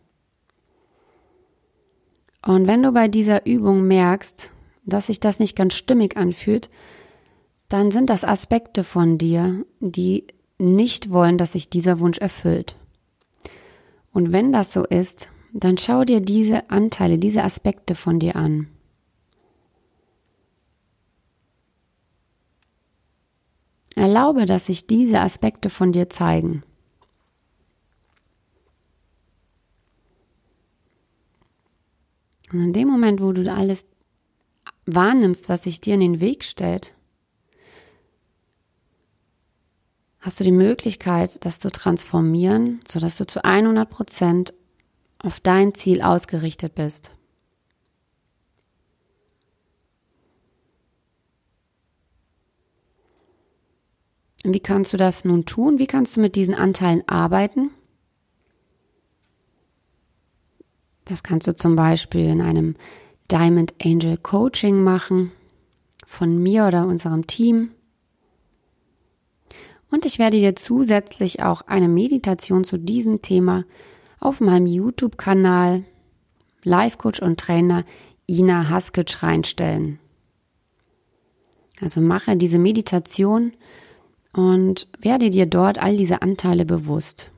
Und 2.45 2.67
wenn 2.67 2.81
du 2.81 2.91
bei 2.91 3.07
dieser 3.07 3.45
Übung 3.45 3.87
merkst, 3.87 4.51
dass 4.85 5.07
sich 5.07 5.19
das 5.19 5.39
nicht 5.39 5.55
ganz 5.55 5.73
stimmig 5.73 6.17
anfühlt, 6.17 6.69
dann 7.69 7.91
sind 7.91 8.09
das 8.09 8.23
Aspekte 8.23 8.83
von 8.83 9.17
dir, 9.17 9.65
die 9.79 10.25
nicht 10.57 11.11
wollen, 11.11 11.37
dass 11.37 11.51
sich 11.51 11.69
dieser 11.69 11.99
Wunsch 11.99 12.17
erfüllt. 12.17 12.75
Und 14.11 14.31
wenn 14.31 14.51
das 14.51 14.73
so 14.73 14.85
ist, 14.85 15.29
dann 15.53 15.77
schau 15.77 16.03
dir 16.03 16.21
diese 16.21 16.69
Anteile, 16.69 17.17
diese 17.17 17.43
Aspekte 17.43 17.95
von 17.95 18.19
dir 18.19 18.35
an. 18.35 18.67
Erlaube, 23.97 24.45
dass 24.45 24.67
sich 24.67 24.87
diese 24.87 25.19
Aspekte 25.19 25.69
von 25.69 25.91
dir 25.91 26.09
zeigen. 26.09 26.63
Und 32.51 32.59
in 32.59 32.73
dem 32.73 32.87
Moment, 32.87 33.21
wo 33.21 33.31
du 33.31 33.51
alles 33.51 33.85
wahrnimmst, 34.85 35.49
was 35.49 35.63
sich 35.63 35.81
dir 35.81 35.95
in 35.95 35.99
den 35.99 36.19
Weg 36.21 36.43
stellt, 36.43 36.93
hast 40.19 40.39
du 40.39 40.43
die 40.43 40.51
Möglichkeit, 40.51 41.43
das 41.43 41.59
zu 41.59 41.71
transformieren, 41.71 42.81
sodass 42.87 43.17
du 43.17 43.25
zu 43.25 43.43
100 43.43 43.89
Prozent 43.89 44.53
auf 45.19 45.39
dein 45.39 45.73
Ziel 45.73 46.01
ausgerichtet 46.01 46.75
bist. 46.75 47.11
Wie 54.53 54.59
kannst 54.59 54.93
du 54.93 54.97
das 54.97 55.25
nun 55.25 55.45
tun? 55.45 55.79
Wie 55.79 55.87
kannst 55.87 56.15
du 56.15 56.21
mit 56.21 56.35
diesen 56.35 56.53
Anteilen 56.53 57.03
arbeiten? 57.07 57.71
Das 61.05 61.23
kannst 61.23 61.47
du 61.47 61.55
zum 61.55 61.75
Beispiel 61.75 62.27
in 62.29 62.41
einem 62.41 62.75
Diamond 63.31 63.73
Angel 63.83 64.17
Coaching 64.17 64.83
machen, 64.83 65.31
von 66.05 66.41
mir 66.41 66.67
oder 66.67 66.87
unserem 66.87 67.27
Team. 67.27 67.71
Und 69.89 70.05
ich 70.05 70.19
werde 70.19 70.37
dir 70.37 70.55
zusätzlich 70.55 71.43
auch 71.43 71.61
eine 71.61 71.87
Meditation 71.87 72.63
zu 72.63 72.77
diesem 72.77 73.21
Thema 73.21 73.65
auf 74.19 74.41
meinem 74.41 74.65
YouTube-Kanal 74.65 75.83
Life 76.63 76.97
Coach 76.97 77.21
und 77.21 77.39
Trainer 77.39 77.85
Ina 78.29 78.69
Haskic 78.69 79.23
reinstellen. 79.23 79.99
Also 81.81 82.01
mache 82.01 82.35
diese 82.35 82.59
Meditation 82.59 83.53
und 84.37 84.87
werde 84.99 85.31
dir 85.31 85.47
dort 85.47 85.79
all 85.79 85.97
diese 85.97 86.21
Anteile 86.21 86.63
bewusst. 86.63 87.31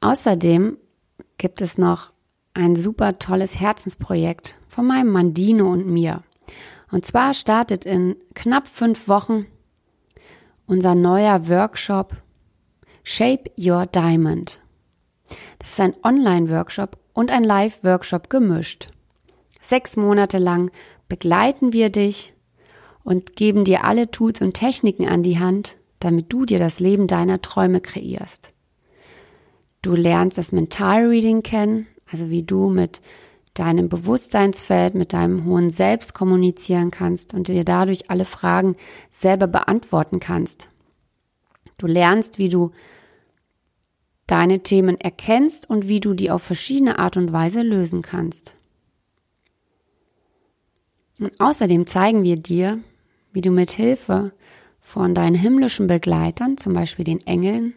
Außerdem 0.00 0.78
gibt 1.36 1.60
es 1.60 1.76
noch 1.76 2.14
ein 2.54 2.74
super 2.74 3.18
tolles 3.18 3.60
Herzensprojekt 3.60 4.54
von 4.70 4.86
meinem 4.86 5.12
Mandino 5.12 5.70
und 5.70 5.88
mir. 5.88 6.22
Und 6.90 7.04
zwar 7.04 7.34
startet 7.34 7.84
in 7.84 8.16
knapp 8.32 8.66
fünf 8.66 9.08
Wochen 9.08 9.44
unser 10.66 10.94
neuer 10.94 11.50
Workshop 11.50 12.16
Shape 13.02 13.50
Your 13.58 13.84
Diamond. 13.84 14.59
Das 15.58 15.70
ist 15.70 15.80
ein 15.80 15.94
Online-Workshop 16.02 16.98
und 17.12 17.30
ein 17.30 17.44
Live-Workshop 17.44 18.30
gemischt. 18.30 18.90
Sechs 19.60 19.96
Monate 19.96 20.38
lang 20.38 20.70
begleiten 21.08 21.72
wir 21.72 21.90
dich 21.90 22.32
und 23.04 23.36
geben 23.36 23.64
dir 23.64 23.84
alle 23.84 24.10
Tools 24.10 24.40
und 24.40 24.54
Techniken 24.54 25.08
an 25.08 25.22
die 25.22 25.38
Hand, 25.38 25.76
damit 25.98 26.32
du 26.32 26.46
dir 26.46 26.58
das 26.58 26.80
Leben 26.80 27.06
deiner 27.06 27.42
Träume 27.42 27.80
kreierst. 27.80 28.52
Du 29.82 29.94
lernst 29.94 30.38
das 30.38 30.52
Mental 30.52 31.06
Reading 31.06 31.42
kennen, 31.42 31.86
also 32.10 32.30
wie 32.30 32.42
du 32.42 32.68
mit 32.68 33.00
deinem 33.54 33.88
Bewusstseinsfeld, 33.88 34.94
mit 34.94 35.12
deinem 35.12 35.44
hohen 35.44 35.70
Selbst 35.70 36.14
kommunizieren 36.14 36.90
kannst 36.90 37.34
und 37.34 37.48
dir 37.48 37.64
dadurch 37.64 38.10
alle 38.10 38.24
Fragen 38.24 38.76
selber 39.10 39.46
beantworten 39.46 40.20
kannst. 40.20 40.70
Du 41.78 41.86
lernst, 41.86 42.38
wie 42.38 42.48
du 42.48 42.72
deine 44.30 44.62
Themen 44.62 45.00
erkennst 45.00 45.68
und 45.68 45.88
wie 45.88 46.00
du 46.00 46.14
die 46.14 46.30
auf 46.30 46.42
verschiedene 46.42 46.98
Art 46.98 47.16
und 47.16 47.32
Weise 47.32 47.62
lösen 47.62 48.02
kannst. 48.02 48.56
Und 51.18 51.38
außerdem 51.40 51.86
zeigen 51.86 52.22
wir 52.22 52.36
dir, 52.36 52.78
wie 53.32 53.42
du 53.42 53.50
mit 53.50 53.70
Hilfe 53.70 54.32
von 54.80 55.14
deinen 55.14 55.34
himmlischen 55.34 55.86
Begleitern, 55.86 56.56
zum 56.56 56.72
Beispiel 56.72 57.04
den 57.04 57.26
Engeln, 57.26 57.74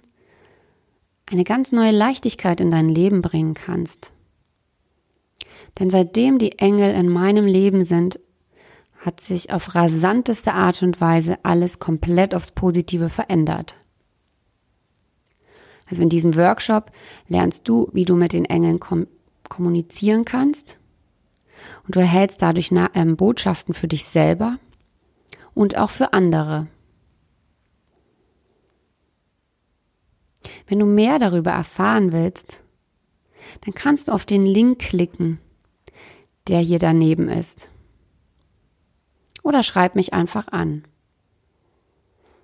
eine 1.25 1.43
ganz 1.43 1.71
neue 1.71 1.91
Leichtigkeit 1.91 2.61
in 2.61 2.71
dein 2.71 2.89
Leben 2.89 3.21
bringen 3.21 3.53
kannst. 3.53 4.11
Denn 5.79 5.89
seitdem 5.89 6.37
die 6.37 6.59
Engel 6.59 6.93
in 6.93 7.09
meinem 7.09 7.45
Leben 7.45 7.83
sind, 7.83 8.19
hat 9.01 9.19
sich 9.19 9.51
auf 9.51 9.75
rasanteste 9.75 10.53
Art 10.53 10.81
und 10.81 11.01
Weise 11.01 11.37
alles 11.43 11.79
komplett 11.79 12.33
aufs 12.33 12.51
Positive 12.51 13.09
verändert. 13.09 13.75
Also 15.93 16.01
in 16.01 16.09
diesem 16.09 16.35
Workshop 16.35 16.91
lernst 17.27 17.67
du, 17.67 17.87
wie 17.93 18.03
du 18.03 18.15
mit 18.15 18.33
den 18.33 18.45
Engeln 18.45 18.79
kom 18.79 19.05
kommunizieren 19.47 20.25
kannst 20.25 20.79
und 21.85 21.95
du 21.95 21.99
erhältst 21.99 22.41
dadurch 22.41 22.71
ähm, 22.95 23.15
Botschaften 23.15 23.75
für 23.75 23.87
dich 23.87 24.05
selber 24.05 24.57
und 25.53 25.77
auch 25.77 25.91
für 25.91 26.11
andere. 26.11 26.65
Wenn 30.65 30.79
du 30.79 30.87
mehr 30.87 31.19
darüber 31.19 31.51
erfahren 31.51 32.11
willst, 32.11 32.63
dann 33.61 33.75
kannst 33.75 34.07
du 34.07 34.13
auf 34.13 34.25
den 34.25 34.47
Link 34.47 34.79
klicken, 34.79 35.39
der 36.47 36.57
hier 36.57 36.79
daneben 36.79 37.29
ist. 37.29 37.69
Oder 39.43 39.61
schreib 39.61 39.93
mich 39.93 40.11
einfach 40.11 40.47
an. 40.47 40.85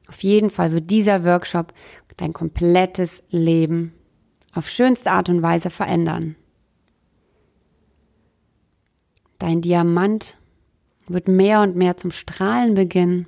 Auf 0.08 0.22
jeden 0.24 0.52
Fall 0.52 0.72
wird 0.72 0.92
dieser 0.92 1.24
Workshop 1.24 1.74
dein 2.20 2.34
komplettes 2.34 3.24
Leben 3.30 3.94
auf 4.54 4.68
schönste 4.68 5.12
Art 5.12 5.30
und 5.30 5.42
Weise 5.42 5.70
verändern. 5.70 6.36
Dein 9.38 9.62
Diamant 9.62 10.38
wird 11.08 11.28
mehr 11.28 11.62
und 11.62 11.76
mehr 11.76 11.96
zum 11.96 12.12
Strahlen 12.12 12.74
beginnen 12.74 13.26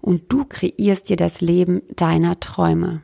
und 0.00 0.32
du 0.32 0.44
kreierst 0.46 1.10
dir 1.10 1.16
das 1.16 1.40
Leben 1.40 1.82
deiner 1.94 2.40
Träume. 2.40 3.02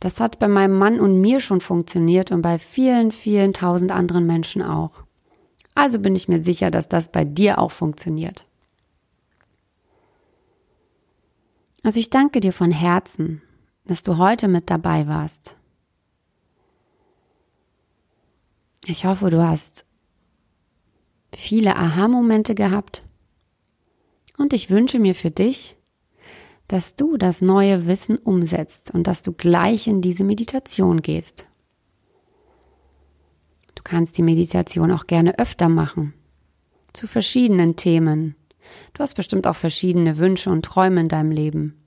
Das 0.00 0.20
hat 0.20 0.38
bei 0.38 0.48
meinem 0.48 0.78
Mann 0.78 0.98
und 0.98 1.20
mir 1.20 1.40
schon 1.40 1.60
funktioniert 1.60 2.32
und 2.32 2.40
bei 2.40 2.58
vielen, 2.58 3.12
vielen 3.12 3.52
tausend 3.52 3.92
anderen 3.92 4.26
Menschen 4.26 4.62
auch. 4.62 5.02
Also 5.74 5.98
bin 5.98 6.16
ich 6.16 6.28
mir 6.28 6.42
sicher, 6.42 6.70
dass 6.70 6.88
das 6.88 7.12
bei 7.12 7.24
dir 7.24 7.58
auch 7.58 7.70
funktioniert. 7.70 8.46
Also 11.82 12.00
ich 12.00 12.08
danke 12.08 12.40
dir 12.40 12.52
von 12.52 12.70
Herzen, 12.70 13.42
dass 13.90 14.04
du 14.04 14.18
heute 14.18 14.46
mit 14.46 14.70
dabei 14.70 15.08
warst. 15.08 15.56
Ich 18.86 19.04
hoffe, 19.04 19.30
du 19.30 19.44
hast 19.44 19.84
viele 21.34 21.74
Aha-Momente 21.74 22.54
gehabt 22.54 23.02
und 24.38 24.52
ich 24.52 24.70
wünsche 24.70 25.00
mir 25.00 25.16
für 25.16 25.32
dich, 25.32 25.74
dass 26.68 26.94
du 26.94 27.16
das 27.16 27.42
neue 27.42 27.88
Wissen 27.88 28.16
umsetzt 28.16 28.92
und 28.92 29.08
dass 29.08 29.24
du 29.24 29.32
gleich 29.32 29.88
in 29.88 30.02
diese 30.02 30.22
Meditation 30.22 31.02
gehst. 31.02 31.48
Du 33.74 33.82
kannst 33.82 34.16
die 34.18 34.22
Meditation 34.22 34.92
auch 34.92 35.08
gerne 35.08 35.36
öfter 35.40 35.68
machen, 35.68 36.14
zu 36.92 37.08
verschiedenen 37.08 37.74
Themen. 37.74 38.36
Du 38.94 39.00
hast 39.00 39.14
bestimmt 39.14 39.48
auch 39.48 39.56
verschiedene 39.56 40.18
Wünsche 40.18 40.48
und 40.48 40.64
Träume 40.64 41.00
in 41.00 41.08
deinem 41.08 41.32
Leben. 41.32 41.79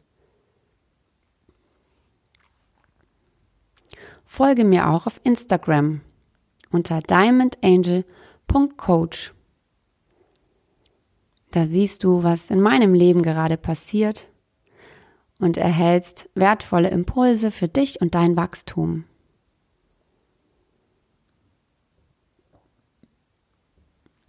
Folge 4.36 4.66
mir 4.66 4.90
auch 4.90 5.06
auf 5.06 5.22
Instagram 5.24 6.02
unter 6.72 7.02
diamondangel.coach. 7.02 9.32
Da 11.52 11.68
siehst 11.68 12.04
du, 12.04 12.24
was 12.24 12.50
in 12.50 12.60
meinem 12.60 12.96
Leben 12.96 13.22
gerade 13.22 13.58
passiert 13.58 14.28
und 15.38 15.58
erhältst 15.58 16.32
wertvolle 16.34 16.90
Impulse 16.90 17.52
für 17.52 17.68
dich 17.68 18.02
und 18.02 18.16
dein 18.16 18.36
Wachstum. 18.36 19.04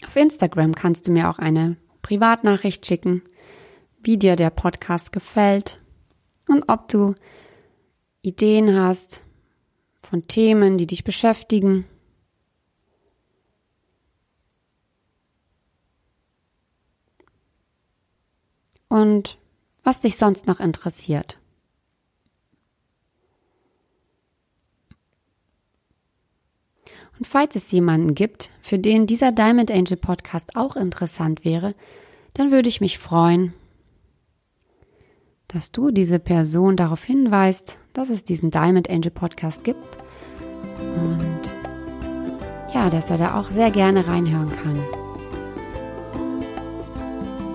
Auf 0.07 0.17
Instagram 0.17 0.75
kannst 0.75 1.09
du 1.09 1.13
mir 1.13 1.31
auch 1.31 1.39
eine 1.39 1.79
Privatnachricht 2.03 2.85
schicken, 2.85 3.23
wie 4.03 4.19
dir 4.19 4.37
der 4.37 4.51
Podcast 4.51 5.13
gefällt 5.13 5.81
und 6.47 6.69
ob 6.69 6.89
du 6.89 7.15
Ideen 8.21 8.77
hast 8.77 9.25
von 10.15 10.29
Themen, 10.29 10.79
die 10.79 10.87
dich 10.87 11.03
beschäftigen. 11.03 11.87
Und 18.89 19.39
was 19.83 20.03
dich 20.03 20.15
sonst 20.15 20.47
noch 20.47 20.61
interessiert. 20.61 21.41
Und 27.19 27.27
falls 27.27 27.57
es 27.57 27.73
jemanden 27.73 28.15
gibt, 28.15 28.51
für 28.63 28.79
den 28.79 29.09
dieser 29.09 29.33
Diamond 29.33 29.73
Angel 29.73 29.97
Podcast 29.97 30.55
auch 30.55 30.77
interessant 30.77 31.45
wäre, 31.45 31.75
dann 32.35 32.53
würde 32.53 32.69
ich 32.69 32.81
mich 32.81 32.99
freuen, 32.99 33.53
dass 35.49 35.73
du 35.73 35.91
diese 35.91 36.21
Person 36.21 36.77
darauf 36.77 37.03
hinweist, 37.03 37.81
dass 37.95 38.11
es 38.11 38.23
diesen 38.23 38.53
Diamond 38.53 38.89
Angel 38.89 39.11
Podcast 39.11 39.65
gibt 39.65 40.04
ja, 42.75 42.91
dass 42.91 43.09
er 43.09 43.19
da 43.19 43.41
auch 43.41 43.51
sehr 43.51 43.71
gerne 43.71 44.07
reinhören 44.07 44.51
kann. 44.51 44.79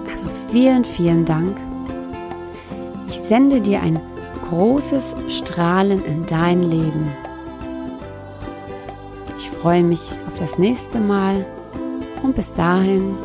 Also 0.10 0.26
vielen, 0.50 0.84
vielen 0.84 1.26
Dank 1.26 1.58
ich 3.10 3.20
sende 3.22 3.60
dir 3.60 3.82
ein 3.82 4.00
großes 4.50 5.16
Strahlen 5.30 6.04
in 6.06 6.28
dein 6.28 6.62
Leben. 6.62 7.12
Ich 9.40 9.50
freue 9.50 9.84
mich 9.84 10.12
auf 10.28 10.38
das 10.38 10.60
nächste 10.60 11.00
Mal 11.00 11.44
und 12.22 12.36
bis 12.36 12.54
dahin 12.54 13.18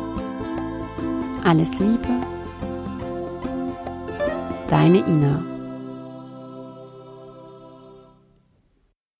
alles 1.43 1.77
Liebe. 1.77 2.07
Deine 4.69 5.07
Ina. 5.07 5.54